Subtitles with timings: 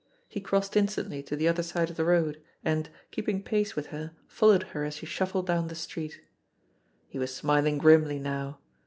[0.27, 4.13] He crossed instantly to the other side of the road, and, keeping pace with her,
[4.27, 6.21] followed her as she shuffled down the street,
[7.07, 8.57] He was smiling grimly now.